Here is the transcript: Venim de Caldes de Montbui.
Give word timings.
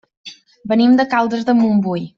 Venim 0.71 0.97
de 1.01 1.07
Caldes 1.13 1.47
de 1.51 1.57
Montbui. 1.63 2.07